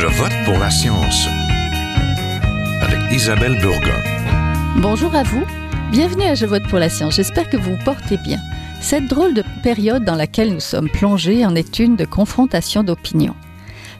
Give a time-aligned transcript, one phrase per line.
[0.00, 1.26] Je vote pour la science
[2.80, 4.00] avec Isabelle Burgon.
[4.76, 5.44] Bonjour à vous.
[5.90, 7.16] Bienvenue à Je vote pour la science.
[7.16, 8.38] J'espère que vous vous portez bien.
[8.80, 13.34] Cette drôle de période dans laquelle nous sommes plongés en est une de confrontation d'opinions.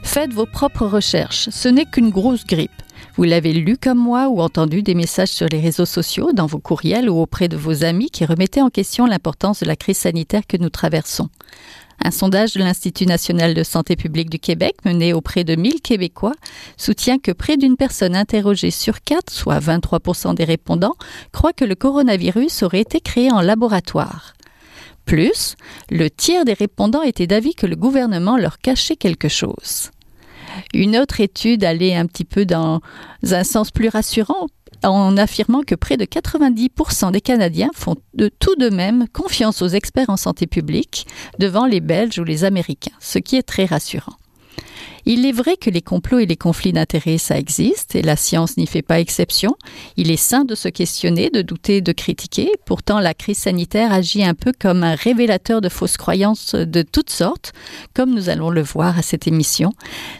[0.01, 1.49] Faites vos propres recherches.
[1.49, 2.71] Ce n'est qu'une grosse grippe.
[3.17, 6.59] Vous l'avez lu comme moi ou entendu des messages sur les réseaux sociaux, dans vos
[6.59, 10.47] courriels ou auprès de vos amis qui remettaient en question l'importance de la crise sanitaire
[10.47, 11.27] que nous traversons.
[12.03, 16.35] Un sondage de l'Institut national de santé publique du Québec, mené auprès de 1000 Québécois,
[16.77, 20.95] soutient que près d'une personne interrogée sur quatre, soit 23% des répondants,
[21.31, 24.33] croit que le coronavirus aurait été créé en laboratoire.
[25.05, 25.55] Plus,
[25.89, 29.91] le tiers des répondants étaient d'avis que le gouvernement leur cachait quelque chose.
[30.73, 32.81] Une autre étude allait un petit peu dans
[33.29, 34.47] un sens plus rassurant
[34.83, 39.67] en affirmant que près de 90% des Canadiens font de tout de même confiance aux
[39.67, 41.07] experts en santé publique
[41.39, 44.18] devant les Belges ou les Américains, ce qui est très rassurant.
[45.05, 48.57] Il est vrai que les complots et les conflits d'intérêts, ça existe, et la science
[48.57, 49.55] n'y fait pas exception.
[49.97, 52.51] Il est sain de se questionner, de douter, de critiquer.
[52.65, 57.09] Pourtant, la crise sanitaire agit un peu comme un révélateur de fausses croyances de toutes
[57.09, 57.53] sortes,
[57.93, 59.71] comme nous allons le voir à cette émission.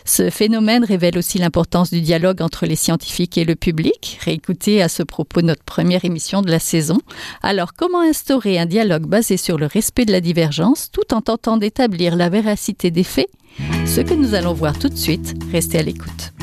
[0.06, 4.18] Ce phénomène révèle aussi l'importance du dialogue entre les scientifiques et le public.
[4.24, 7.00] Réécoutez à ce propos notre première émission de la saison.
[7.44, 11.58] Alors, comment instaurer un dialogue basé sur le respect de la divergence tout en tentant
[11.58, 13.30] d'établir la véracité des faits?
[13.86, 16.34] Ce que nous allons voir tout de suite, restez à l'écoute.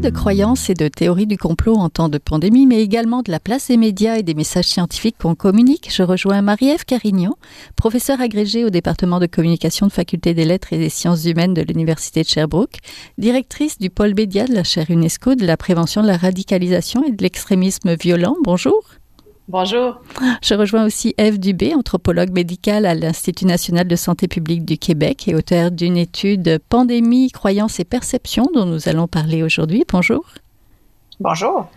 [0.00, 3.40] De croyances et de théories du complot en temps de pandémie, mais également de la
[3.40, 7.36] place des médias et des messages scientifiques qu'on communique, je rejoins Marie-Ève Carignan,
[7.76, 11.62] professeure agrégée au département de communication de Faculté des lettres et des sciences humaines de
[11.62, 12.78] l'Université de Sherbrooke,
[13.16, 17.12] directrice du pôle média de la chaire UNESCO de la prévention de la radicalisation et
[17.12, 18.36] de l'extrémisme violent.
[18.44, 18.82] Bonjour.
[19.48, 20.00] Bonjour.
[20.42, 25.28] Je rejoins aussi Eve Dubé, anthropologue médicale à l'Institut national de santé publique du Québec
[25.28, 29.84] et auteur d'une étude Pandémie, croyances et perceptions dont nous allons parler aujourd'hui.
[29.88, 30.24] Bonjour.
[31.20, 31.70] Bonjour.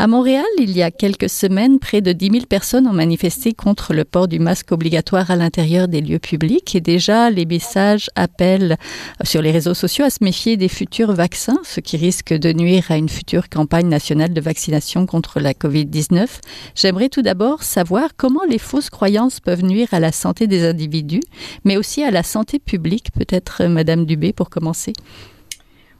[0.00, 3.92] À Montréal, il y a quelques semaines, près de 10 000 personnes ont manifesté contre
[3.92, 6.74] le port du masque obligatoire à l'intérieur des lieux publics.
[6.74, 8.78] Et déjà, les messages appellent
[9.24, 12.86] sur les réseaux sociaux à se méfier des futurs vaccins, ce qui risque de nuire
[12.88, 16.28] à une future campagne nationale de vaccination contre la COVID-19.
[16.74, 21.20] J'aimerais tout d'abord savoir comment les fausses croyances peuvent nuire à la santé des individus,
[21.64, 23.12] mais aussi à la santé publique.
[23.12, 24.94] Peut-être Madame Dubé pour commencer.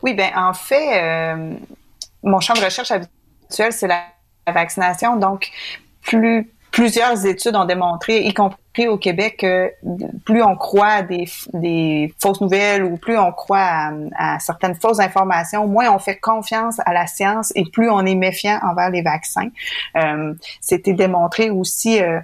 [0.02, 1.52] Oui, ben en fait, euh,
[2.22, 2.92] mon champ de recherche
[3.50, 4.04] c'est la,
[4.52, 5.14] vaccination.
[5.16, 5.48] Donc,
[6.02, 9.72] plus plusieurs études ont démontré, y compris au Québec, que
[10.24, 15.00] plus on croit à des, des fausses nouvelles ou plus on croit à, certaines fausses
[15.00, 19.02] informations, moins on fait confiance à la science et plus on est méfiant envers les
[19.02, 19.48] vaccins.
[19.96, 22.20] Euh, C'était démontré aussi, euh,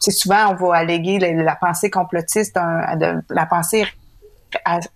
[0.00, 3.84] souvent on va alléguer la, pensée complotiste, de, la pensée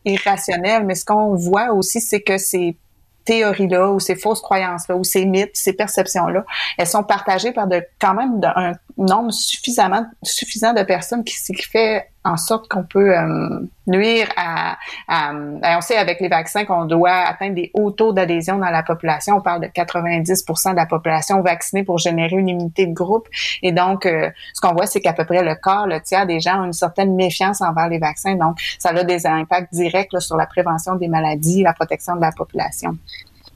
[0.05, 2.77] irrationnelle, mais ce qu'on voit aussi, c'est que c'est
[3.31, 6.45] théories-là ou ces fausses croyances-là ou ces mythes, ces perceptions-là,
[6.77, 8.73] elles sont partagées par de quand même un
[9.05, 14.77] nombre suffisamment suffisant de personnes qui, qui fait en sorte qu'on peut euh, nuire à,
[15.09, 18.83] à, On sait avec les vaccins qu'on doit atteindre des hauts taux d'adhésion dans la
[18.83, 19.37] population.
[19.37, 23.27] On parle de 90% de la population vaccinée pour générer une immunité de groupe.
[23.63, 26.41] Et donc, euh, ce qu'on voit, c'est qu'à peu près le quart, le tiers des
[26.41, 28.35] gens ont une certaine méfiance envers les vaccins.
[28.35, 32.33] Donc, ça a des impacts directs sur la prévention des maladies, la protection de la
[32.33, 32.99] population.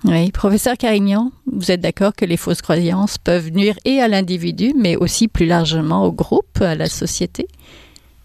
[0.04, 4.74] Oui, professeur Carignan, vous êtes d'accord que les fausses croyances peuvent nuire et à l'individu,
[4.76, 7.48] mais aussi plus largement au groupe, à la société?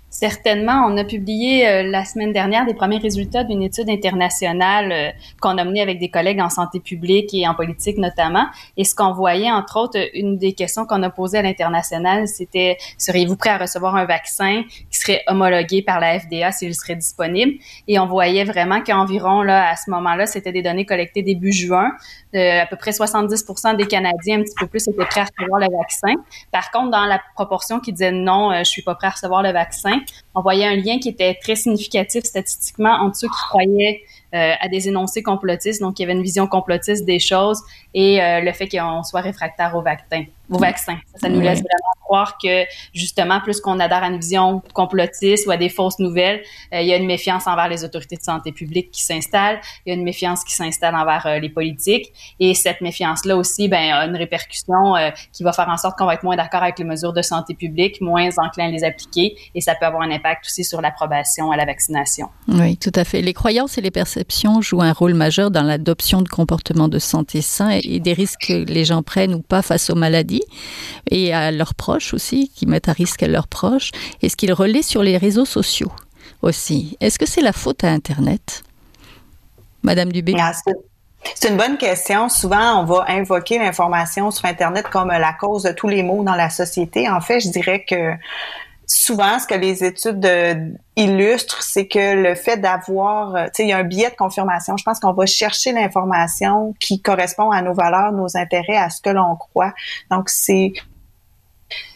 [0.10, 5.10] Certainement, on a publié euh, la semaine dernière des premiers résultats d'une étude internationale euh,
[5.40, 8.48] qu'on a menée avec des collègues en santé publique et en politique notamment.
[8.76, 12.78] Et ce qu'on voyait, entre autres, une des questions qu'on a posées à l'international, c'était
[12.98, 14.64] seriez-vous prêt à recevoir un vaccin
[15.28, 17.54] homologué par la FDA s'il serait disponible
[17.88, 21.92] Et on voyait vraiment qu'environ là à ce moment-là, c'était des données collectées début juin,
[22.34, 25.78] à peu près 70% des Canadiens, un petit peu plus, étaient prêts à recevoir le
[25.78, 26.14] vaccin.
[26.52, 29.44] Par contre, dans la proportion qui disait non, euh, je suis pas prêt à recevoir
[29.44, 30.00] le vaccin,
[30.36, 34.02] on voyait un lien qui était très significatif statistiquement entre ceux qui croyaient
[34.34, 37.62] euh, à des énoncés complotistes, donc il y avait une vision complotiste des choses,
[37.94, 40.24] et euh, le fait qu'on soit réfractaire au vaccin.
[40.50, 40.98] Vos vaccins.
[41.16, 45.52] Ça, nous laisse vraiment croire que, justement, plus qu'on adhère à une vision complotiste ou
[45.52, 46.42] à des fausses nouvelles,
[46.74, 49.90] euh, il y a une méfiance envers les autorités de santé publique qui s'installe, il
[49.90, 53.94] y a une méfiance qui s'installe envers euh, les politiques, et cette méfiance-là aussi, ben,
[53.94, 56.80] a une répercussion euh, qui va faire en sorte qu'on va être moins d'accord avec
[56.80, 60.12] les mesures de santé publique, moins enclin à les appliquer, et ça peut avoir un
[60.12, 62.30] impact aussi sur l'approbation à la vaccination.
[62.48, 63.22] Oui, tout à fait.
[63.22, 67.42] Les croyances et les perceptions jouent un rôle majeur dans l'adoption de comportements de santé
[67.42, 70.39] sains et des risques que les gens prennent ou pas face aux maladies
[71.10, 73.92] et à leurs proches aussi, qui mettent à risque leurs proches,
[74.22, 75.92] et ce qu'ils relaient sur les réseaux sociaux
[76.42, 76.98] aussi.
[77.00, 78.64] Est-ce que c'est la faute à Internet?
[79.84, 80.36] Madame Dubé?
[80.40, 80.54] Ah,
[81.36, 82.30] c'est une bonne question.
[82.30, 86.36] Souvent, on va invoquer l'information sur Internet comme la cause de tous les maux dans
[86.36, 87.10] la société.
[87.10, 88.14] En fait, je dirais que
[88.90, 90.56] souvent, ce que les études euh,
[90.96, 94.16] illustrent, c'est que le fait d'avoir, euh, tu sais, il y a un biais de
[94.16, 94.76] confirmation.
[94.78, 99.02] Je pense qu'on va chercher l'information qui correspond à nos valeurs, nos intérêts, à ce
[99.02, 99.74] que l'on croit.
[100.10, 100.74] Donc, c'est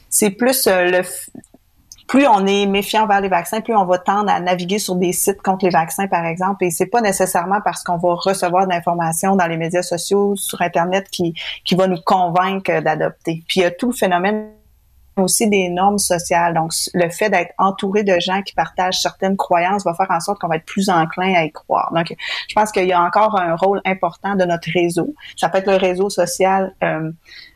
[0.10, 1.02] c'est plus euh, le
[2.08, 5.14] plus on est méfiant vers les vaccins, plus on va tendre à naviguer sur des
[5.14, 6.64] sites contre les vaccins, par exemple.
[6.64, 10.62] Et c'est pas nécessairement parce qu'on va recevoir de l'information dans les médias sociaux, sur
[10.62, 13.44] Internet, qui, qui va nous convaincre d'adopter.
[13.48, 14.50] Puis il y a tout le phénomène
[15.18, 16.54] aussi des normes sociales.
[16.54, 20.40] Donc, le fait d'être entouré de gens qui partagent certaines croyances va faire en sorte
[20.40, 21.92] qu'on va être plus enclin à y croire.
[21.94, 22.16] Donc,
[22.48, 25.14] je pense qu'il y a encore un rôle important de notre réseau.
[25.38, 27.12] Ça peut être le réseau social euh,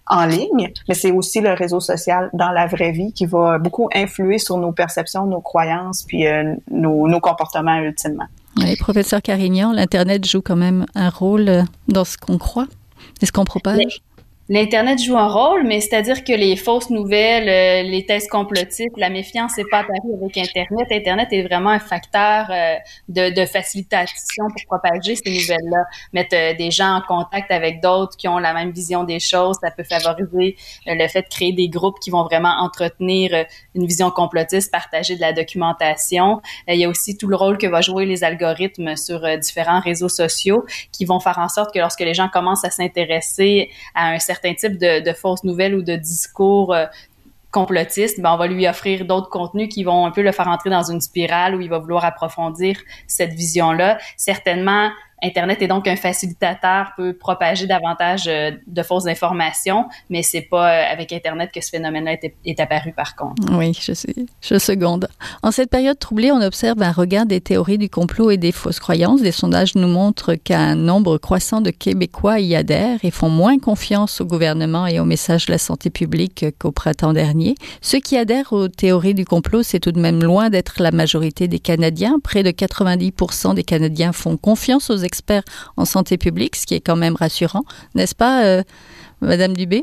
[0.07, 3.89] en ligne, mais c'est aussi le réseau social dans la vraie vie qui va beaucoup
[3.93, 8.27] influer sur nos perceptions, nos croyances, puis euh, nos, nos, comportements ultimement.
[8.57, 12.67] Oui, professeur Carignan, l'Internet joue quand même un rôle dans ce qu'on croit
[13.21, 14.01] et ce qu'on propage.
[14.49, 19.09] L'Internet joue un rôle, mais c'est-à-dire que les fausses nouvelles, euh, les thèses complotistes, la
[19.09, 20.87] méfiance n'est pas apparue avec Internet.
[20.89, 22.75] Internet est vraiment un facteur euh,
[23.09, 25.83] de, de, facilitation pour propager ces nouvelles-là.
[26.13, 29.57] Mettre euh, des gens en contact avec d'autres qui ont la même vision des choses,
[29.61, 30.55] ça peut favoriser
[30.85, 33.45] le fait de créer des groupes qui vont vraiment entretenir
[33.75, 36.41] une vision complotiste, partager de la documentation.
[36.69, 40.09] il y a aussi tout le rôle que va jouer les algorithmes sur différents réseaux
[40.09, 40.63] sociaux
[40.93, 44.36] qui vont faire en sorte que lorsque les gens commencent à s'intéresser à un certain
[44.41, 46.85] certains types de, fausses nouvelles ou de discours euh,
[47.51, 50.69] complotistes, ben on va lui offrir d'autres contenus qui vont un peu le faire entrer
[50.69, 53.97] dans une spirale où il va vouloir approfondir cette vision-là.
[54.17, 54.91] Certainement,
[55.23, 60.69] Internet est donc un facilitateur, peut propager davantage euh, de fausses informations, mais c'est pas
[60.69, 63.41] euh, avec Internet que ce phénomène-là est, apparu par contre.
[63.51, 65.07] Oui, je, suis, je seconde.
[65.41, 68.79] En cette période troublée, on observe un regain des théories du complot et des fausses
[68.79, 69.21] croyances.
[69.21, 74.21] Des sondages nous montrent qu'un nombre croissant de Québécois y adhèrent et font moins confiance
[74.21, 77.55] au gouvernement et au message de la santé publique qu'au printemps dernier.
[77.81, 81.47] Ceux qui adhèrent aux théories du complot, c'est tout de même loin d'être la majorité
[81.47, 82.19] des Canadiens.
[82.23, 85.43] Près de 90% des Canadiens font confiance aux experts
[85.75, 87.63] en santé publique, ce qui est quand même rassurant,
[87.95, 88.63] n'est-ce pas, euh,
[89.21, 89.81] Madame Dubé?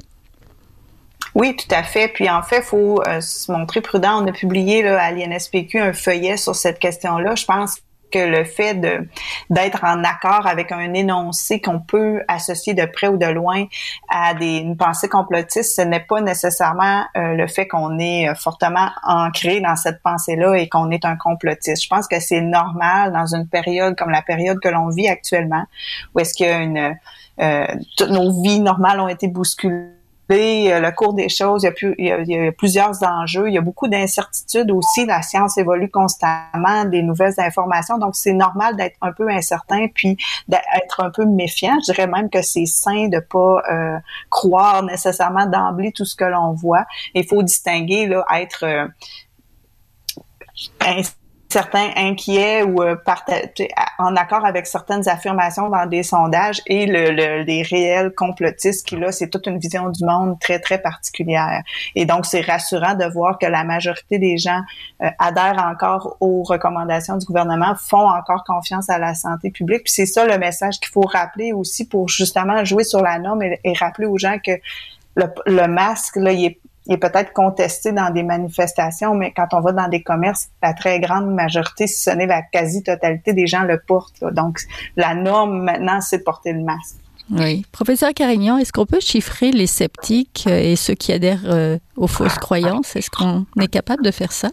[1.34, 2.08] Oui, tout à fait.
[2.08, 4.22] Puis en fait, faut euh, se montrer prudent.
[4.22, 7.34] On a publié là, à l'INSPQ un feuillet sur cette question-là.
[7.34, 7.78] Je pense
[8.10, 9.06] que le fait de
[9.50, 13.64] d'être en accord avec un énoncé qu'on peut associer de près ou de loin
[14.08, 18.34] à des, une pensée complotiste, ce n'est pas nécessairement euh, le fait qu'on est euh,
[18.34, 21.82] fortement ancré dans cette pensée-là et qu'on est un complotiste.
[21.82, 25.64] Je pense que c'est normal dans une période comme la période que l'on vit actuellement,
[26.14, 26.96] où est-ce qu'il y a une
[27.40, 27.66] euh,
[27.96, 29.90] toutes nos vies normales ont été bousculées
[30.28, 33.58] le cours des choses, il y, a plus, il, y a, plusieurs enjeux, il y
[33.58, 38.96] a beaucoup d'incertitudes aussi, la science évolue constamment, des nouvelles informations, donc c'est normal d'être
[39.02, 40.16] un peu incertain, puis
[40.48, 41.78] d'être un peu méfiant.
[41.80, 43.98] Je dirais même que c'est sain de pas euh,
[44.30, 46.84] croire nécessairement d'emblée tout ce que l'on voit.
[47.14, 48.86] Il faut distinguer là, être euh,
[51.54, 52.96] certains inquiets ou euh,
[54.00, 58.96] en accord avec certaines affirmations dans des sondages et le, le, les réels complotistes qui
[58.96, 61.62] là c'est toute une vision du monde très très particulière.
[61.94, 64.62] Et donc c'est rassurant de voir que la majorité des gens
[65.04, 69.84] euh, adhèrent encore aux recommandations du gouvernement font encore confiance à la santé publique.
[69.84, 73.42] Puis c'est ça le message qu'il faut rappeler aussi pour justement jouer sur la norme
[73.44, 74.52] et, rappeler aux gens que
[75.14, 76.58] le, le masque là il est
[76.88, 81.00] est peut-être contesté dans des manifestations, mais quand on va dans des commerces, la très
[81.00, 84.22] grande majorité, si ce n'est la quasi-totalité des gens le portent.
[84.32, 84.60] Donc,
[84.96, 86.96] la norme maintenant, c'est de porter le masque.
[87.30, 87.64] Oui.
[87.72, 92.06] Professeur Carignan, est-ce qu'on peut chiffrer les sceptiques euh, et ceux qui adhèrent euh, aux
[92.06, 92.96] fausses croyances?
[92.96, 94.50] Est-ce qu'on est capable de faire ça?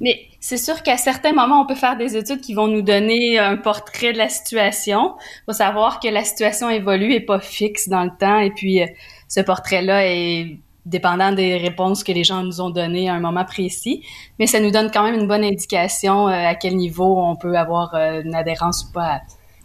[0.00, 3.38] Mais c'est sûr qu'à certains moments, on peut faire des études qui vont nous donner
[3.38, 5.14] un portrait de la situation.
[5.18, 8.38] Il faut savoir que la situation évolue et pas fixe dans le temps.
[8.38, 8.86] Et puis, euh,
[9.28, 13.44] ce portrait-là est dépendant des réponses que les gens nous ont données à un moment
[13.44, 14.04] précis.
[14.38, 17.56] Mais ça nous donne quand même une bonne indication euh, à quel niveau on peut
[17.56, 19.20] avoir euh, une adhérence ou pas à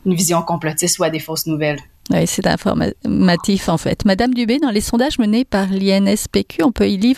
[0.05, 1.79] une vision complotiste ou à des fausses nouvelles.
[2.09, 4.05] Oui, c'est informatif en fait.
[4.05, 7.17] Madame Dubé, dans les sondages menés par l'INSPQ, on peut y lire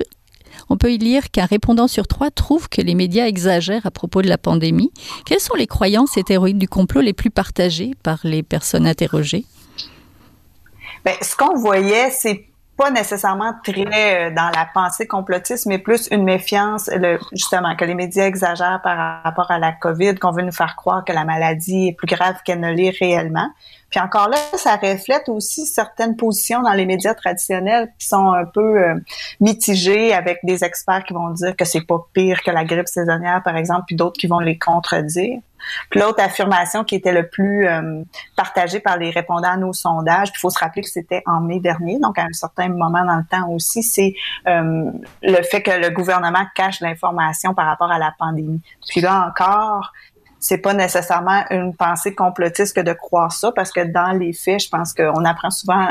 [0.70, 4.22] on peut y lire qu'un répondant sur trois trouve que les médias exagèrent à propos
[4.22, 4.91] de la pandémie.
[5.25, 9.46] Quelles sont les croyances et théories du complot les plus partagées par les personnes interrogées?
[11.06, 12.49] Bien, ce qu'on voyait, c'est
[12.80, 16.90] pas nécessairement très euh, dans la pensée complotiste, mais plus une méfiance,
[17.34, 21.04] justement, que les médias exagèrent par rapport à la COVID, qu'on veut nous faire croire
[21.04, 23.50] que la maladie est plus grave qu'elle ne l'est réellement.
[23.90, 28.46] Puis encore là, ça reflète aussi certaines positions dans les médias traditionnels qui sont un
[28.46, 28.96] peu euh,
[29.42, 33.42] mitigées avec des experts qui vont dire que c'est pas pire que la grippe saisonnière,
[33.44, 35.40] par exemple, puis d'autres qui vont les contredire.
[35.96, 38.04] L'autre affirmation qui était le plus euh,
[38.36, 41.60] partagée par les répondants à nos sondages, il faut se rappeler que c'était en mai
[41.60, 44.13] dernier, donc à un certain moment dans le temps aussi, c'est
[44.48, 48.62] euh, le fait que le gouvernement cache l'information par rapport à la pandémie.
[48.88, 49.92] Puis là encore,
[50.39, 54.63] c'est pas nécessairement une pensée complotiste que de croire ça, parce que dans les faits,
[54.63, 55.89] je pense qu'on apprend souvent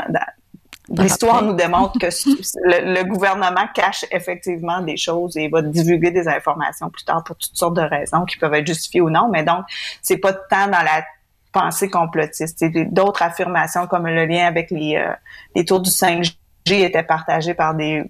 [0.97, 2.07] L'histoire nous démontre que
[2.63, 7.55] le, gouvernement cache effectivement des choses et va divulguer des informations plus tard pour toutes
[7.55, 9.29] sortes de raisons qui peuvent être justifiées ou non.
[9.31, 9.65] Mais donc,
[10.01, 11.03] c'est pas tant dans la
[11.51, 12.57] pensée complotiste.
[12.59, 15.13] C'est d'autres affirmations comme le lien avec les, euh,
[15.55, 16.35] les tours du 5G
[16.75, 18.03] était partagé par des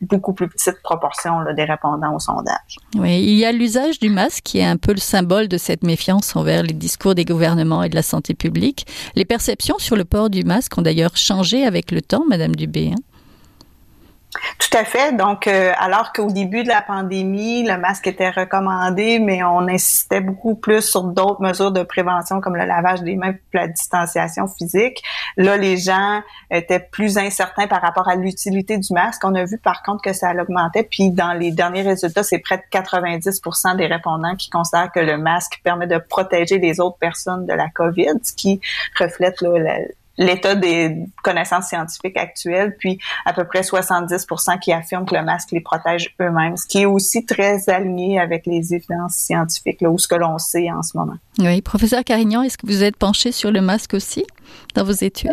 [0.00, 2.76] beaucoup plus petites proportions des répondants au sondage.
[2.96, 5.82] Oui, il y a l'usage du masque qui est un peu le symbole de cette
[5.84, 8.86] méfiance envers les discours des gouvernements et de la santé publique.
[9.14, 12.92] Les perceptions sur le port du masque ont d'ailleurs changé avec le temps, Madame Dubé.
[12.92, 13.00] Hein.
[14.58, 15.14] Tout à fait.
[15.14, 20.22] Donc, euh, alors qu'au début de la pandémie, le masque était recommandé, mais on insistait
[20.22, 25.02] beaucoup plus sur d'autres mesures de prévention comme le lavage des mains, la distanciation physique.
[25.36, 29.22] Là, les gens étaient plus incertains par rapport à l'utilité du masque.
[29.24, 30.84] On a vu par contre que ça augmentait.
[30.84, 35.18] Puis dans les derniers résultats, c'est près de 90% des répondants qui considèrent que le
[35.18, 38.60] masque permet de protéger les autres personnes de la COVID, ce qui
[38.98, 39.50] reflète là,
[40.18, 45.50] l'état des connaissances scientifiques actuelles, puis à peu près 70% qui affirment que le masque
[45.52, 49.98] les protège eux-mêmes, ce qui est aussi très aligné avec les évidences scientifiques, là, ou
[49.98, 51.16] ce que l'on sait en ce moment.
[51.38, 54.24] Oui, professeur Carignan, est-ce que vous êtes penché sur le masque aussi
[54.74, 55.30] dans vos études?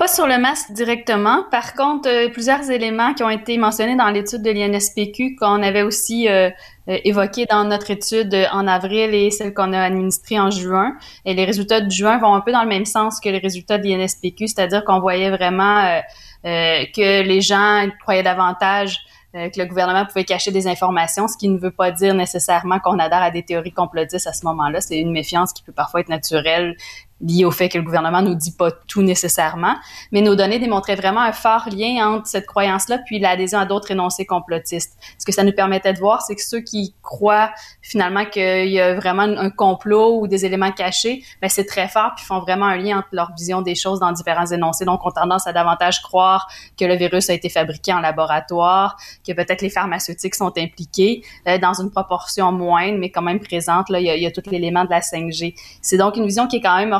[0.00, 1.44] Pas sur le masque directement.
[1.50, 5.82] Par contre, euh, plusieurs éléments qui ont été mentionnés dans l'étude de l'INSPQ qu'on avait
[5.82, 6.48] aussi euh,
[6.88, 10.96] euh, évoqué dans notre étude en avril et celle qu'on a administrée en juin.
[11.26, 13.76] Et les résultats de juin vont un peu dans le même sens que les résultats
[13.76, 16.00] de l'INSPQ, c'est-à-dire qu'on voyait vraiment
[16.44, 18.96] que les gens croyaient davantage
[19.34, 22.98] que le gouvernement pouvait cacher des informations, ce qui ne veut pas dire nécessairement qu'on
[22.98, 24.80] adhère à des théories complotistes à ce moment-là.
[24.80, 26.74] C'est une méfiance qui peut parfois être naturelle
[27.20, 29.76] lié au fait que le gouvernement nous dit pas tout nécessairement,
[30.12, 33.90] mais nos données démontraient vraiment un fort lien entre cette croyance-là puis l'adhésion à d'autres
[33.90, 34.96] énoncés complotistes.
[35.18, 37.50] Ce que ça nous permettait de voir, c'est que ceux qui croient
[37.82, 42.12] finalement qu'il y a vraiment un complot ou des éléments cachés, ben c'est très fort
[42.16, 44.84] puis font vraiment un lien entre leur vision des choses dans différents énoncés.
[44.84, 46.48] Donc, ont tendance à davantage croire
[46.78, 48.96] que le virus a été fabriqué en laboratoire,
[49.26, 53.88] que peut-être les pharmaceutiques sont impliqués euh, dans une proportion moindre, mais quand même présente.
[53.88, 55.54] Là, il y a, il y a tout l'élément de la 5G.
[55.82, 56.92] C'est donc une vision qui est quand même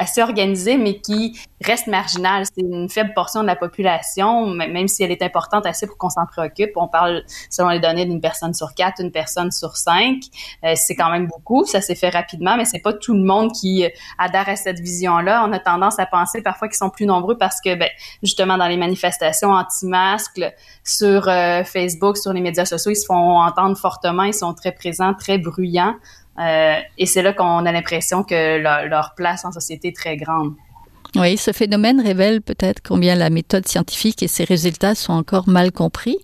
[0.00, 2.44] assez organisée, mais qui reste marginale.
[2.46, 6.08] C'est une faible portion de la population, même si elle est importante assez pour qu'on
[6.08, 6.70] s'en préoccupe.
[6.76, 10.22] On parle, selon les données, d'une personne sur quatre, une personne sur cinq.
[10.64, 11.66] Euh, c'est quand même beaucoup.
[11.66, 13.88] Ça s'est fait rapidement, mais c'est pas tout le monde qui euh,
[14.18, 15.44] adhère à cette vision-là.
[15.46, 17.90] On a tendance à penser parfois qu'ils sont plus nombreux parce que, ben,
[18.22, 20.40] justement, dans les manifestations anti-masques,
[20.82, 24.22] sur euh, Facebook, sur les médias sociaux, ils se font entendre fortement.
[24.22, 25.94] Ils sont très présents, très bruyants.
[26.40, 30.54] Euh, et c'est là qu'on a l'impression que leur, place en société est très grande.
[31.16, 35.72] Oui, ce phénomène révèle peut-être combien la méthode scientifique et ses résultats sont encore mal
[35.72, 36.16] compris.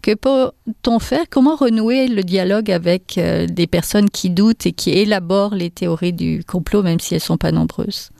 [0.00, 1.24] Que peut-on faire?
[1.28, 6.14] Comment renouer le dialogue avec euh, des personnes qui doutent et qui élaborent les théories
[6.14, 8.10] du complot, même si elles ne sont pas nombreuses?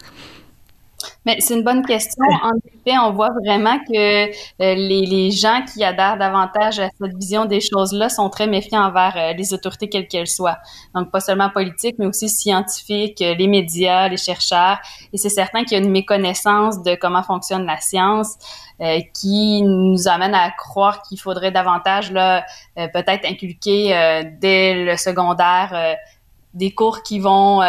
[1.27, 2.25] Mais c'est une bonne question.
[2.43, 7.15] En effet, on voit vraiment que euh, les, les, gens qui adhèrent davantage à cette
[7.17, 10.59] vision des choses-là sont très méfiants envers euh, les autorités quelles qu'elles soient.
[10.95, 14.79] Donc, pas seulement politiques, mais aussi scientifiques, euh, les médias, les chercheurs.
[15.13, 18.37] Et c'est certain qu'il y a une méconnaissance de comment fonctionne la science
[19.13, 25.97] qui nous amène à croire qu'il faudrait davantage, là, peut-être inculquer dès le secondaire
[26.55, 27.61] des cours qui vont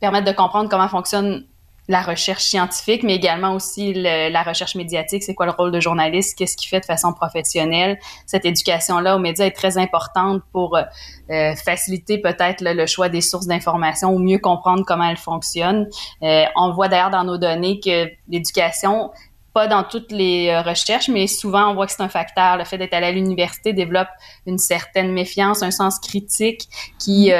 [0.00, 1.46] permettre de comprendre comment fonctionne
[1.88, 5.22] la recherche scientifique, mais également aussi la recherche médiatique.
[5.22, 6.36] C'est quoi le rôle de journaliste?
[6.36, 7.98] Qu'est-ce qu'il fait de façon professionnelle?
[8.26, 13.46] Cette éducation-là aux médias est très importante pour euh, faciliter peut-être le choix des sources
[13.46, 15.88] d'information ou mieux comprendre comment elles fonctionnent.
[16.22, 19.10] Euh, on voit d'ailleurs dans nos données que l'éducation
[19.52, 22.58] pas dans toutes les euh, recherches, mais souvent on voit que c'est un facteur.
[22.58, 24.08] Le fait d'être allé à l'université développe
[24.46, 27.30] une certaine méfiance, un sens critique qui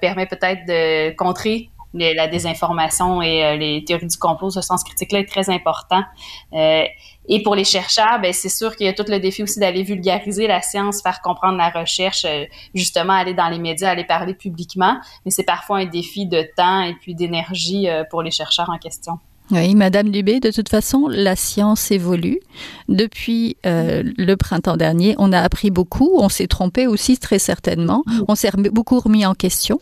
[0.00, 5.28] permet peut-être de contrer la désinformation et les théories du complot, ce sens critique-là est
[5.28, 6.02] très important.
[7.28, 9.82] Et pour les chercheurs, ben c'est sûr qu'il y a tout le défi aussi d'aller
[9.82, 14.34] vulgariser la science, faire comprendre la recherche, euh, justement aller dans les médias, aller parler
[14.34, 14.98] publiquement.
[15.24, 18.78] Mais c'est parfois un défi de temps et puis d'énergie euh, pour les chercheurs en
[18.78, 19.18] question.
[19.52, 22.40] Oui, Madame Dubé, de toute façon, la science évolue.
[22.88, 28.02] Depuis euh, le printemps dernier, on a appris beaucoup, on s'est trompé aussi très certainement,
[28.26, 29.78] on s'est beaucoup remis en question.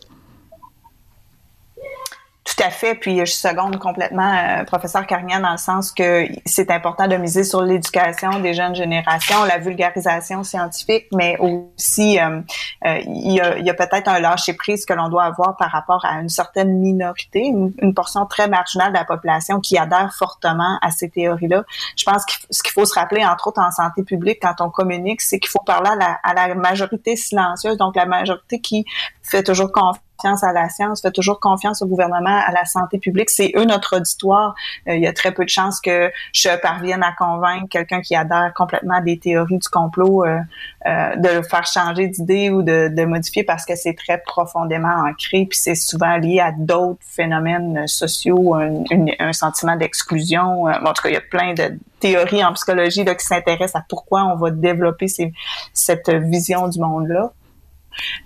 [2.45, 2.93] Tout à fait.
[2.93, 7.43] Puis je seconde complètement euh, professeur Carignan dans le sens que c'est important de miser
[7.43, 12.41] sur l'éducation des jeunes générations, la vulgarisation scientifique, mais aussi euh,
[12.85, 16.21] euh, il y a, peut-être un lâcher prise que l'on doit avoir par rapport à
[16.21, 21.09] une certaine minorité, une, portion très marginale de la population qui adhère fortement à ces
[21.09, 21.63] théories-là.
[21.97, 24.69] Je pense que ce qu'il faut se rappeler, entre autres en santé publique, quand on
[24.69, 28.85] communique, c'est qu'il faut parler à la, à la majorité silencieuse, donc la majorité qui
[29.23, 32.99] fait toujours confiance confiance à la science, fait toujours confiance au gouvernement, à la santé
[32.99, 33.29] publique.
[33.29, 34.55] C'est eux notre auditoire.
[34.87, 38.15] Euh, il y a très peu de chances que je parvienne à convaincre quelqu'un qui
[38.15, 40.39] adhère complètement à des théories du complot euh,
[40.85, 45.03] euh, de le faire changer d'idée ou de, de, modifier parce que c'est très profondément
[45.07, 45.45] ancré.
[45.49, 48.83] Puis c'est souvent lié à d'autres phénomènes sociaux, un,
[49.19, 50.65] un sentiment d'exclusion.
[50.65, 53.85] en tout cas, il y a plein de théories en psychologie là, qui s'intéressent à
[53.87, 55.33] pourquoi on va développer ces,
[55.73, 57.31] cette vision du monde-là.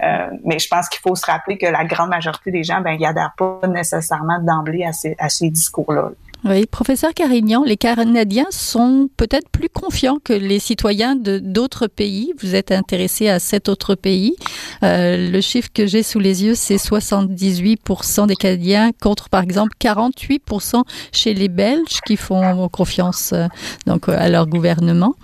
[0.04, 2.98] Euh, mais je pense qu'il faut se rappeler que la grande majorité des gens, ben,
[3.00, 6.12] ils adhèrent pas nécessairement d'emblée à ces, à ces discours-là.
[6.46, 12.32] Oui, professeur Carignan, les Canadiens sont peut-être plus confiants que les citoyens de d'autres pays.
[12.42, 14.38] Vous êtes intéressé à sept autres pays.
[14.82, 19.74] Euh, le chiffre que j'ai sous les yeux, c'est 78% des Canadiens contre, par exemple,
[19.82, 23.48] 48% chez les Belges qui font confiance euh,
[23.86, 25.16] donc à leur gouvernement.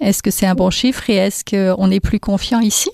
[0.00, 2.90] Est-ce que c'est un bon chiffre et est-ce qu'on est plus confiant ici?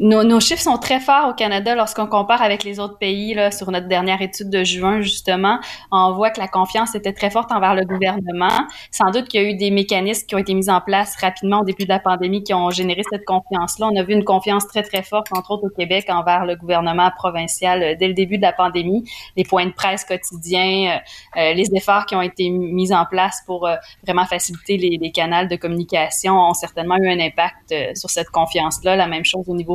[0.00, 3.34] Nos, chiffres sont très forts au Canada lorsqu'on compare avec les autres pays.
[3.34, 5.58] Là, sur notre dernière étude de juin, justement,
[5.90, 8.68] on voit que la confiance était très forte envers le gouvernement.
[8.92, 11.62] Sans doute qu'il y a eu des mécanismes qui ont été mis en place rapidement
[11.62, 13.88] au début de la pandémie qui ont généré cette confiance-là.
[13.92, 17.10] On a vu une confiance très, très forte, entre autres au Québec, envers le gouvernement
[17.16, 19.02] provincial euh, dès le début de la pandémie.
[19.36, 21.00] Les points de presse quotidiens,
[21.36, 23.68] euh, euh, les efforts qui ont été mis en place pour
[24.04, 28.94] vraiment faciliter les, les, canaux de communication ont certainement eu un impact sur cette confiance-là.
[28.94, 29.74] La même chose au niveau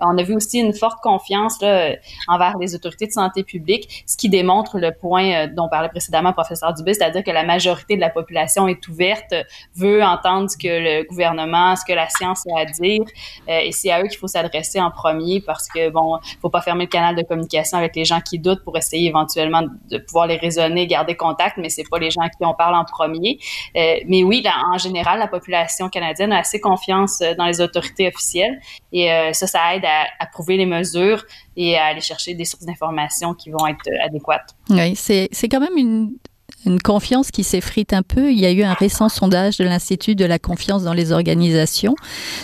[0.00, 1.94] On a vu aussi une forte confiance là,
[2.28, 6.30] envers les autorités de santé publique, ce qui démontre le point euh, dont parlait précédemment
[6.30, 9.34] le professeur Dubé, c'est-à-dire que la majorité de la population est ouverte,
[9.76, 13.02] veut entendre ce que le gouvernement, ce que la science a à dire,
[13.48, 16.60] euh, et c'est à eux qu'il faut s'adresser en premier parce que bon, faut pas
[16.60, 20.26] fermer le canal de communication avec les gens qui doutent pour essayer éventuellement de pouvoir
[20.26, 23.38] les raisonner, garder contact, mais c'est pas les gens qui on parle en premier.
[23.76, 28.58] Euh, mais oui, en général, la population canadienne a assez confiance dans les autorités officielles
[28.92, 31.24] et euh, ça, ça aide à, prouver les mesures
[31.56, 34.54] et à aller chercher des sources d'informations qui vont être euh, adéquates.
[34.70, 36.12] Oui, c'est quand même une,
[36.66, 38.30] une confiance qui s'effrite un peu.
[38.30, 41.94] Il y a eu un récent sondage de l'Institut de la confiance dans les organisations.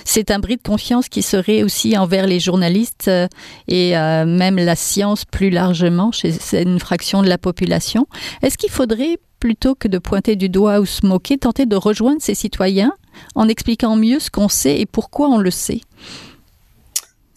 [0.04, 3.28] C'est un bris de confiance qui serait aussi envers les journalistes euh,
[3.68, 8.06] et même la science plus largement chez une fraction de la population.
[8.42, 12.20] Est-ce qu'il faudrait, plutôt que de pointer du doigt ou se moquer, tenter de rejoindre
[12.20, 12.92] ces citoyens
[13.34, 15.80] en expliquant mieux ce qu'on sait et pourquoi on le sait?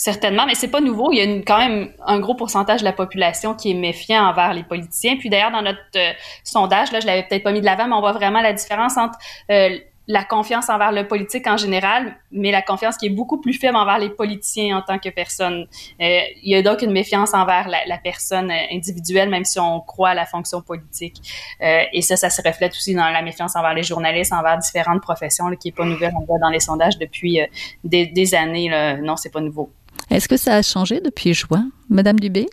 [0.01, 1.11] Certainement, mais c'est pas nouveau.
[1.11, 4.51] Il y a quand même un gros pourcentage de la population qui est méfiant envers
[4.51, 5.15] les politiciens.
[5.17, 6.11] Puis d'ailleurs, dans notre euh,
[6.43, 8.97] sondage, là, je l'avais peut-être pas mis de l'avant, mais on voit vraiment la différence
[8.97, 9.19] entre
[9.51, 13.53] euh, la confiance envers le politique en général, mais la confiance qui est beaucoup plus
[13.53, 15.67] faible envers les politiciens en tant que personne.
[16.01, 20.09] Euh, il y a donc une méfiance envers la, personne individuelle, même si on croit
[20.09, 21.21] à la fonction politique.
[21.61, 25.03] Euh, et ça, ça se reflète aussi dans la méfiance envers les journalistes, envers différentes
[25.03, 26.13] professions, là, qui est pas nouvelle.
[26.19, 27.39] On voit dans les sondages depuis
[27.83, 28.67] des, des, années.
[28.67, 28.97] Là.
[28.97, 29.69] Non, c'est pas nouveau.
[30.11, 32.49] Est-ce que ça a changé depuis juin, Madame Dubé?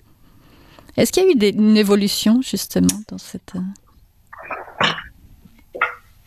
[0.96, 3.60] Est-ce qu'il y a eu une évolution justement dans cette euh?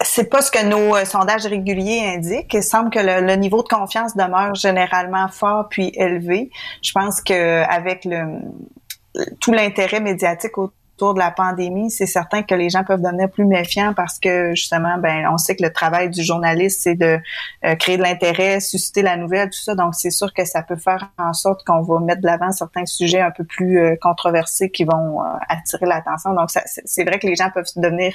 [0.04, 2.54] c'est pas ce que nos euh, sondages réguliers indiquent.
[2.54, 6.50] Il semble que le, niveau de confiance demeure généralement fort puis élevé.
[6.82, 8.42] Je pense que avec le
[9.40, 13.46] tout l'intérêt médiatique autour de la pandémie, c'est certain que les gens peuvent devenir plus
[13.46, 17.20] méfiants parce que justement, ben, on sait que le travail du journaliste, c'est de
[17.66, 19.76] euh, créer de l'intérêt, susciter la nouvelle, tout ça.
[19.76, 22.86] Donc, c'est sûr que ça peut faire en sorte qu'on va mettre de l'avant certains
[22.86, 26.34] sujets un peu plus euh, controversés qui vont euh, attirer l'attention.
[26.34, 28.14] Donc, c'est vrai que les gens peuvent devenir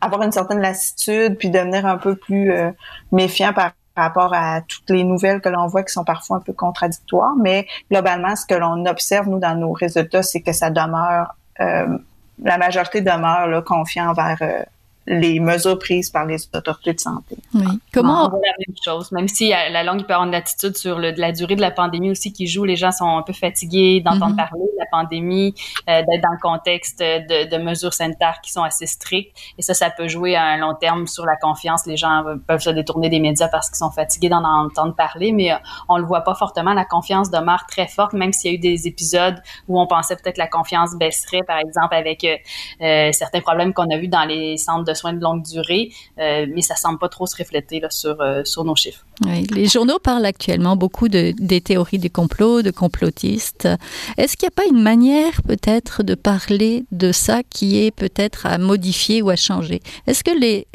[0.00, 2.54] avoir une certaine lassitude puis devenir un peu plus
[3.10, 6.40] méfiants par par rapport à toutes les nouvelles que l'on voit qui sont parfois un
[6.40, 10.70] peu contradictoires, mais globalement, ce que l'on observe, nous, dans nos résultats, c'est que ça
[10.70, 11.98] demeure, euh,
[12.42, 14.62] la majorité demeure là, confiant envers, euh,
[15.06, 17.36] les mesures prises par les autorités de santé.
[17.54, 17.64] Oui.
[17.92, 20.98] Comment on voit la même chose, même si la langue peut avoir une attitude sur
[20.98, 24.00] le, la durée de la pandémie aussi qui joue, les gens sont un peu fatigués
[24.00, 24.36] d'entendre mm-hmm.
[24.36, 25.54] parler de la pandémie,
[25.88, 29.74] euh, d'être dans le contexte de, de, mesures sanitaires qui sont assez strictes, et ça,
[29.74, 31.86] ça peut jouer à un long terme sur la confiance.
[31.86, 35.52] Les gens peuvent se détourner des médias parce qu'ils sont fatigués d'en entendre parler, mais
[35.52, 35.56] euh,
[35.88, 36.74] on le voit pas fortement.
[36.74, 40.16] La confiance demeure très forte, même s'il y a eu des épisodes où on pensait
[40.16, 42.36] peut-être la confiance baisserait, par exemple avec euh,
[42.80, 46.46] euh certains problèmes qu'on a vus dans les centres de soins de longue durée, euh,
[46.52, 49.04] mais ça semble pas trop se refléter euh, sur nos chiffres.
[49.50, 53.68] Les journaux parlent actuellement beaucoup de, des théories du complot, de complotistes.
[54.16, 58.46] Est-ce qu'il n'y a pas une manière peut-être de parler de ça qui est peut-être
[58.46, 59.80] à modifier ou à changer?
[60.06, 60.32] Est-ce que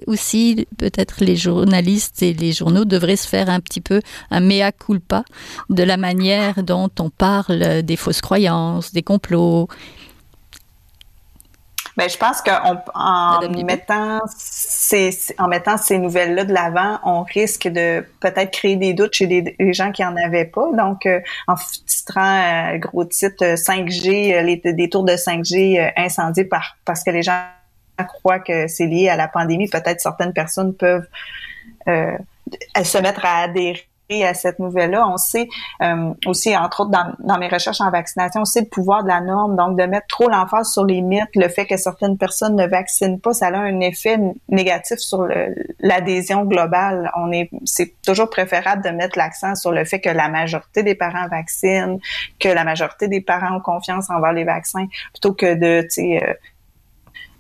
[0.08, 4.02] aussi peut-être les journalistes et les journaux devraient se faire un petit peu
[4.32, 5.24] un mea culpa
[5.70, 9.68] de la manière dont on parle des fausses croyances, des complots?
[11.98, 17.68] Ben, je pense qu'en en mettant ces, en mettant ces nouvelles-là de l'avant, on risque
[17.68, 20.72] de peut-être créer des doutes chez des, les gens qui en avaient pas.
[20.74, 21.56] Donc, euh, en
[21.88, 27.10] titrant euh, gros titre 5G, euh, les, des tours de 5G incendiés par, parce que
[27.10, 27.42] les gens
[28.08, 31.08] croient que c'est lié à la pandémie, peut-être certaines personnes peuvent
[31.88, 35.08] se mettre à adhérer à cette nouvelle-là.
[35.08, 35.48] On sait
[35.82, 39.10] euh, aussi, entre autres, dans, dans, mes recherches en vaccination, on sait le pouvoir de
[39.10, 39.56] la norme.
[39.56, 43.20] Donc, de mettre trop l'emphase sur les mythes, le fait que certaines personnes ne vaccinent
[43.20, 44.18] pas, ça a un effet
[44.50, 45.28] négatif sur
[45.80, 47.12] l'adhésion globale.
[47.18, 50.96] On est, c'est toujours préférable de mettre l'accent sur le fait que la majorité des
[50.96, 52.00] parents vaccinent,
[52.40, 56.24] que la majorité des parents ont confiance envers les vaccins, plutôt que de, tu sais,
[56.24, 56.34] euh,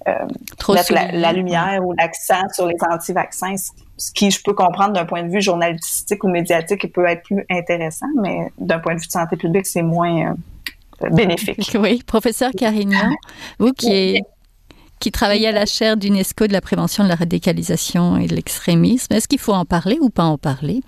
[0.07, 4.93] euh, mettre la, la, lumière ou l'accent sur les anti-vaccins, ce qui je peux comprendre
[4.93, 8.99] d'un point de vue journalistique ou médiatique peut être plus intéressant, mais d'un point de
[8.99, 10.35] vue de santé publique, c'est moins
[11.01, 11.75] euh, bénéfique.
[11.79, 13.11] Oui, professeur Carignan,
[13.59, 14.21] vous qui
[14.99, 19.13] qui travaillez à la chaire d'UNESCO de la prévention de la radicalisation et de l'extrémisme,
[19.13, 20.81] est-ce qu'il faut en parler ou pas en parler?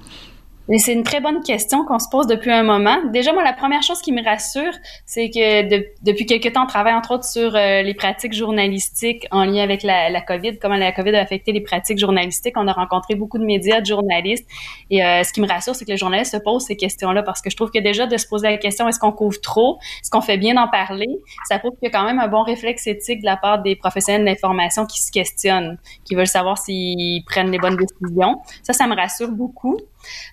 [0.78, 2.98] C'est une très bonne question qu'on se pose depuis un moment.
[3.12, 4.72] Déjà, moi, la première chose qui me rassure,
[5.06, 5.64] c'est que
[6.04, 9.82] depuis quelques temps, on travaille entre autres sur euh, les pratiques journalistiques en lien avec
[9.82, 12.54] la, la, COVID, comment la COVID a affecté les pratiques journalistiques.
[12.56, 14.48] On a rencontré beaucoup de médias, de journalistes.
[14.92, 17.42] Et euh, ce qui me rassure, c'est que les journalistes se posent ces questions-là parce
[17.42, 19.80] que je trouve que déjà de se poser la question, est-ce qu'on couvre trop?
[20.04, 21.08] Est-ce qu'on fait bien d'en parler?
[21.46, 23.76] Ça prouve qu'il y a quand même un bon réflexe éthique de la part des
[23.76, 28.40] professionnels de l'information qui se questionnent, qui veulent savoir s'ils prennent les bonnes décisions.
[28.62, 29.80] Ça, ça me rassure beaucoup.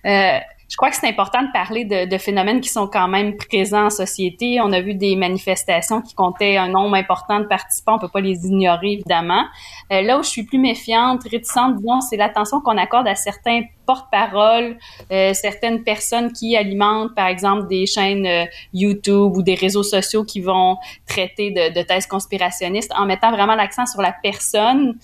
[0.05, 0.26] Euh,
[0.69, 3.91] je crois que c'est important de parler de, phénomènes qui sont quand même présents en
[3.91, 4.61] société.
[4.61, 7.95] On a vu des manifestations qui comptaient un nombre important de participants.
[7.97, 9.45] On peut pas les ignorer, évidemment.
[9.93, 13.63] Euh, là où je suis plus méfiante, réticente, disons, c'est l'attention qu'on accorde à certains
[13.87, 14.77] porte-parole,
[15.13, 20.25] euh, certaines personnes qui alimentent, par exemple, des chaînes euh, YouTube ou des réseaux sociaux
[20.25, 24.99] qui vont traiter de thèses conspirationnistes en mettant vraiment l'accent sur la personne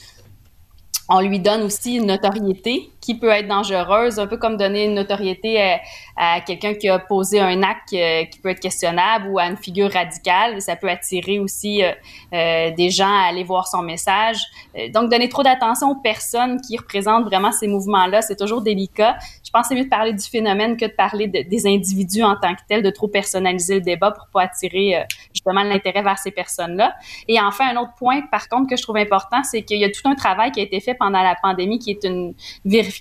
[1.09, 4.95] on lui donne aussi une notoriété qui peut être dangereuse, un peu comme donner une
[4.95, 5.77] notoriété
[6.17, 9.57] à, quelqu'un qui a posé un acte euh, qui peut être questionnable ou à une
[9.57, 10.63] figure radicale.
[10.63, 11.91] Ça peut attirer aussi euh,
[12.33, 14.39] euh, des gens à aller voir son message.
[14.95, 19.17] donc, donner trop d'attention aux personnes qui représentent vraiment ces mouvements-là, c'est toujours délicat.
[19.45, 22.37] Je pense que c'est mieux de parler du phénomène que de parler des individus en
[22.37, 26.31] tant que tels, de trop personnaliser le débat pour pas attirer justement l'intérêt vers ces
[26.31, 26.95] personnes-là.
[27.27, 29.91] Et enfin, un autre point, par contre, que je trouve important, c'est qu'il y a
[29.91, 32.35] tout un travail qui a été fait pendant la pandémie qui est une
[32.65, 32.92] vérification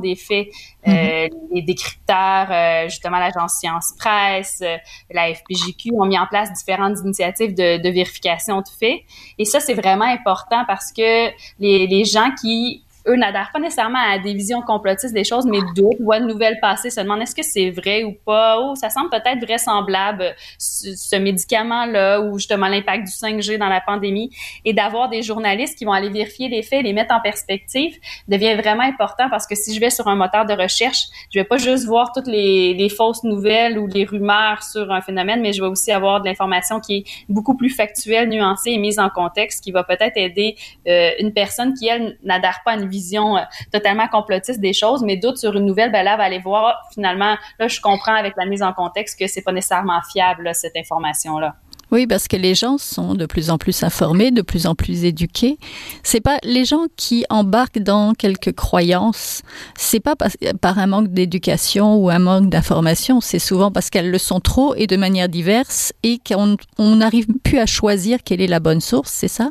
[0.00, 0.48] des faits.
[0.86, 1.30] Euh, mm-hmm.
[1.52, 4.76] les décrypteurs, euh, justement l'agence Science Presse, euh,
[5.10, 9.00] la FPJQ ont mis en place différentes initiatives de, de vérification de faits.
[9.38, 11.28] Et ça, c'est vraiment important parce que
[11.58, 15.58] les, les gens qui eux n'adhèrent pas nécessairement à des visions complotistes des choses, mais
[15.74, 18.58] d'autres voient une nouvelle passer, se demandent est-ce que c'est vrai ou pas?
[18.60, 24.30] Oh, ça semble peut-être vraisemblable, ce, médicament-là, ou justement l'impact du 5G dans la pandémie.
[24.64, 27.94] Et d'avoir des journalistes qui vont aller vérifier les faits, les mettre en perspective,
[28.28, 31.44] devient vraiment important parce que si je vais sur un moteur de recherche, je vais
[31.44, 35.52] pas juste voir toutes les, les fausses nouvelles ou les rumeurs sur un phénomène, mais
[35.52, 39.08] je vais aussi avoir de l'information qui est beaucoup plus factuelle, nuancée et mise en
[39.08, 42.95] contexte, qui va peut-être aider euh, une personne qui, elle, n'adhère pas à une vision
[43.36, 43.40] euh,
[43.72, 47.36] totalement complotiste des choses, mais doute sur une nouvelle, ben là, va aller voir finalement,
[47.58, 51.56] là, je comprends avec la mise en contexte que c'est pas nécessairement fiable, cette information-là.
[51.92, 55.04] Oui, parce que les gens sont de plus en plus informés, de plus en plus
[55.04, 55.56] éduqués.
[56.02, 59.42] C'est pas les gens qui embarquent dans quelques croyances.
[59.76, 60.16] C'est pas
[60.60, 63.20] par un manque d'éducation ou un manque d'information.
[63.20, 67.58] C'est souvent parce qu'elles le sont trop et de manière diverse et qu'on n'arrive plus
[67.58, 69.12] à choisir quelle est la bonne source.
[69.12, 69.50] C'est ça,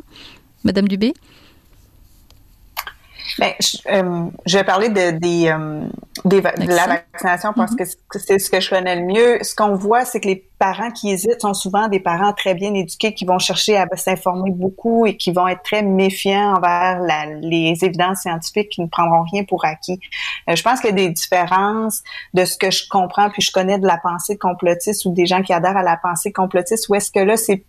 [0.62, 1.14] Madame Dubé?
[3.38, 5.86] Ben, je, euh, je, vais parler de, des, euh,
[6.24, 7.96] des de la vaccination parce mm-hmm.
[8.08, 9.38] que c'est ce que je connais le mieux.
[9.42, 12.72] Ce qu'on voit, c'est que les parents qui hésitent sont souvent des parents très bien
[12.74, 17.26] éduqués qui vont chercher à s'informer beaucoup et qui vont être très méfiants envers la,
[17.40, 20.00] les évidences scientifiques qui ne prendront rien pour acquis.
[20.48, 22.02] Euh, je pense qu'il y a des différences
[22.34, 25.42] de ce que je comprends puis je connais de la pensée complotiste ou des gens
[25.42, 27.64] qui adhèrent à la pensée complotiste où est-ce que là c'est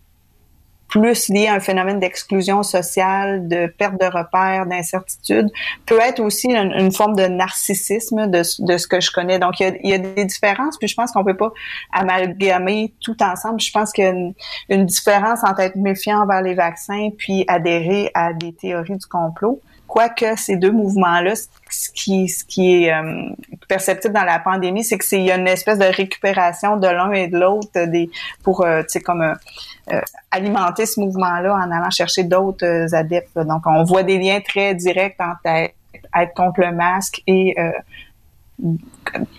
[0.88, 5.48] plus lié à un phénomène d'exclusion sociale, de perte de repères, d'incertitude,
[5.86, 9.38] peut être aussi une, forme de narcissisme de, ce que je connais.
[9.38, 11.52] Donc, il y, a, il y a des différences, puis je pense qu'on peut pas
[11.92, 13.60] amalgamer tout ensemble.
[13.60, 14.34] Je pense qu'il y a une,
[14.68, 19.60] une différence entre être méfiant envers les vaccins puis adhérer à des théories du complot.
[19.88, 23.30] Quoique ces deux mouvements-là, ce qui, ce qui est euh,
[23.68, 27.10] perceptible dans la pandémie, c'est que c'est y a une espèce de récupération de l'un
[27.12, 28.10] et de l'autre des
[28.42, 33.38] pour euh, comme euh, alimenter ce mouvement-là en allant chercher d'autres adeptes.
[33.38, 35.74] Donc on voit des liens très directs entre être,
[36.14, 37.56] être contre le masque et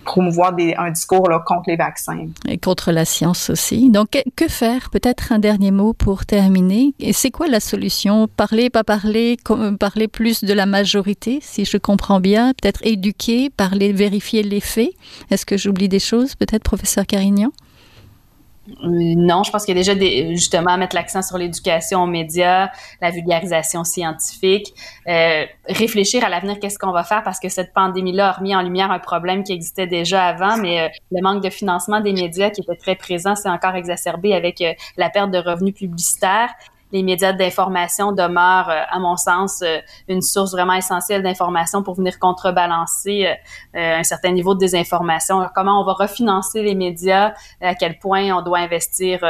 [0.04, 2.26] promouvoir un discours contre les vaccins.
[2.48, 3.90] Et contre la science aussi.
[3.90, 4.90] Donc, que faire?
[4.90, 6.94] Peut-être un dernier mot pour terminer.
[6.98, 8.28] Et c'est quoi la solution?
[8.28, 9.36] Parler, pas parler,
[9.78, 12.52] parler plus de la majorité, si je comprends bien.
[12.60, 14.90] Peut-être éduquer, parler, vérifier les faits.
[15.30, 17.52] Est-ce que j'oublie des choses, peut-être, professeur Carignan?
[18.82, 19.98] Non, je pense qu'il y a déjà
[20.34, 24.74] justement à mettre l'accent sur l'éducation aux médias, la vulgarisation scientifique,
[25.08, 27.22] euh, réfléchir à l'avenir, qu'est-ce qu'on va faire?
[27.22, 30.80] Parce que cette pandémie-là a remis en lumière un problème qui existait déjà avant, mais
[30.80, 34.62] euh, le manque de financement des médias qui était très présent s'est encore exacerbé avec
[34.96, 36.50] la perte de revenus publicitaires
[36.92, 41.94] les médias d'information demeurent, euh, à mon sens, euh, une source vraiment essentielle d'information pour
[41.94, 45.46] venir contrebalancer euh, un certain niveau de désinformation.
[45.54, 49.20] Comment on va refinancer les médias, à quel point on doit investir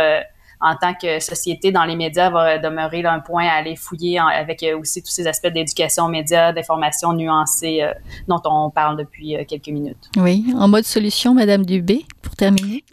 [0.61, 4.65] en tant que société dans les médias va demeurer un point à aller fouiller avec
[4.79, 7.89] aussi tous ces aspects d'éducation aux médias, d'information nuancée
[8.29, 10.11] dont on parle depuis quelques minutes.
[10.17, 12.85] Oui, en mode solution, Madame Dubé, pour terminer.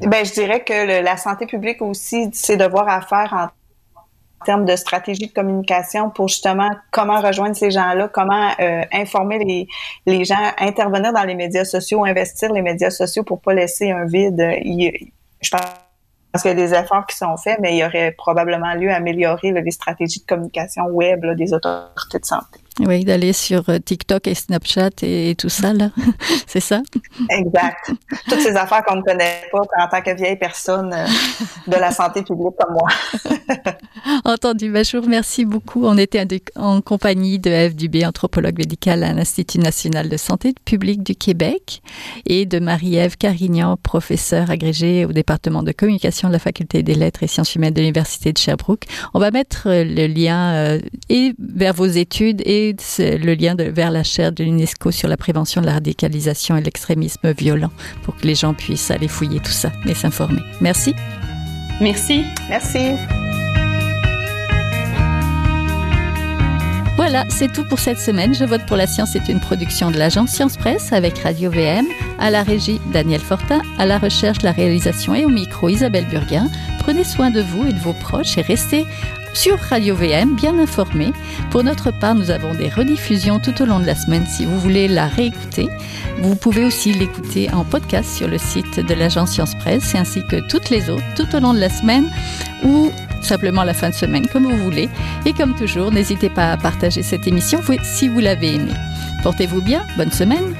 [0.00, 3.48] Ben, je dirais que la santé publique aussi, c'est devoir à faire en
[4.44, 9.68] termes de stratégie de communication pour justement comment rejoindre ces gens-là, comment euh, informer les,
[10.06, 14.04] les gens, intervenir dans les médias sociaux, investir les médias sociaux pour pas laisser un
[14.06, 14.40] vide.
[15.40, 18.74] je pense qu'il y a des efforts qui sont faits, mais il y aurait probablement
[18.74, 22.63] lieu à améliorer les stratégies de communication web des autorités de santé.
[22.80, 25.90] Oui, d'aller sur euh, TikTok et Snapchat et, tout ça, là.
[26.48, 26.82] c'est ça?
[27.30, 27.92] Exact.
[28.28, 31.06] Toutes ces affaires qu'on ne connaît pas en tant que vieille personne euh,
[31.68, 32.88] de la santé publique comme moi.
[34.24, 34.72] Entendu.
[34.72, 35.86] Bachour, merci beaucoup.
[35.86, 41.04] On était en compagnie de Eve Dubé, anthropologue médicale à l'Institut national de santé publique
[41.04, 41.80] du Québec,
[42.26, 47.22] et de Marie-Ève Carignan, professeure agrégée au département de communication de la Faculté des lettres
[47.22, 48.86] et sciences humaines de l'Université de Sherbrooke.
[49.14, 53.90] On va mettre euh, le lien et vers vos études et c'est le lien vers
[53.90, 57.70] la chaire de l'UNESCO sur la prévention de la radicalisation et l'extrémisme violent
[58.02, 60.40] pour que les gens puissent aller fouiller tout ça et s'informer.
[60.60, 60.94] Merci.
[61.80, 62.24] Merci.
[62.48, 62.92] Merci.
[66.96, 68.34] Voilà, c'est tout pour cette semaine.
[68.34, 71.86] Je vote pour la science est une production de l'agence Science Presse avec Radio VM,
[72.20, 76.48] à la régie Daniel Fortin, à la recherche, la réalisation et au micro Isabelle Burguin.
[76.78, 78.86] Prenez soin de vous et de vos proches et restez
[79.34, 81.12] sur Radio VM, bien informés.
[81.50, 84.24] Pour notre part, nous avons des rediffusions tout au long de la semaine.
[84.26, 85.68] Si vous voulez la réécouter,
[86.20, 90.40] vous pouvez aussi l'écouter en podcast sur le site de l'agence Science Presse, ainsi que
[90.48, 92.08] toutes les autres tout au long de la semaine
[92.64, 94.88] ou simplement la fin de semaine, comme vous voulez.
[95.26, 98.72] Et comme toujours, n'hésitez pas à partager cette émission si vous l'avez aimée.
[99.22, 100.54] Portez-vous bien, bonne semaine.